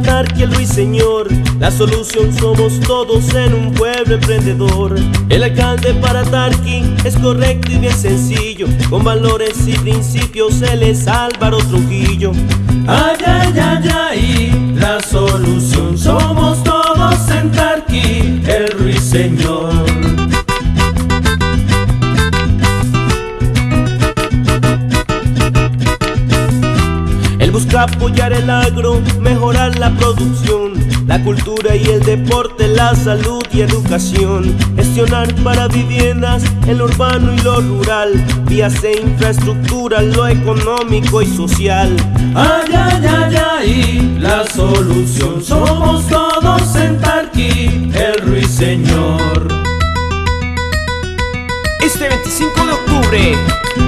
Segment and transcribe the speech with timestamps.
[0.00, 1.28] Tarqui el ruiseñor.
[1.58, 4.96] La solución somos todos en un pueblo emprendedor.
[5.28, 8.66] El alcalde para Tarqui es correcto y bien sencillo.
[8.90, 12.32] Con valores y principios él es Álvaro Trujillo.
[12.86, 19.55] Ay, ay, ay, ay, la solución somos todos en Tarqui, el ruiseñor.
[27.56, 30.74] Busca apoyar el agro, mejorar la producción,
[31.06, 37.32] la cultura y el deporte, la salud y educación, gestionar para viviendas en lo urbano
[37.32, 38.12] y lo rural,
[38.46, 41.96] vías e infraestructura, lo económico y social.
[42.34, 49.48] Ay, ay, ay, ay, la solución somos todos en Tarqui, el ruiseñor.
[51.80, 53.38] Este 25 de octubre,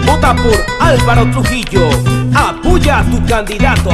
[0.07, 2.18] vota por Álvaro Trujillo.
[2.81, 3.91] Tu candidato.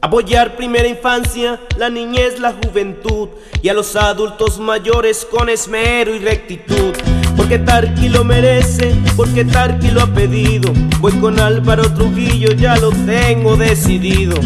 [0.00, 3.28] Apoyar primera infancia, la niñez, la juventud
[3.60, 6.94] y a los adultos mayores con esmero y rectitud.
[7.36, 10.72] Porque Tarqui lo merece, porque Tarqui lo ha pedido.
[11.00, 14.36] Voy con Álvaro Trujillo, ya lo tengo decidido.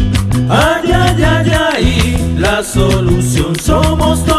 [0.49, 4.36] Ay, ay, ay, ay, la solución somos todos